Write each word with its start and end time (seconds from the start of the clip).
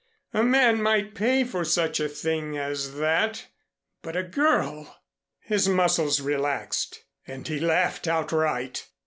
A 0.33 0.41
man 0.41 0.81
might 0.81 1.13
pay 1.13 1.43
for 1.43 1.63
such 1.63 1.99
a 1.99 2.09
thing 2.09 2.57
as 2.57 2.95
that 2.95 3.45
but 4.01 4.15
a 4.15 4.23
girl! 4.23 4.99
His 5.41 5.69
muscles 5.69 6.21
relaxed 6.21 7.03
and 7.27 7.47
he 7.47 7.59
laughed 7.59 8.07
outright. 8.07 8.87